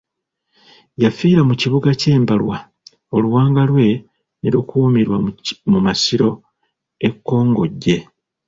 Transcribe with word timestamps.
Yafiira 1.03 1.41
mu 1.49 1.55
Kibuga 1.61 1.89
kye 1.99 2.13
Mbalwa, 2.23 2.57
oluwanga 3.15 3.61
lwe 3.69 3.87
ne 4.39 4.49
lukuumirwa 4.53 5.17
mu 5.71 5.79
masiro 5.85 6.29
e 7.07 7.09
Kongojje. 7.25 7.97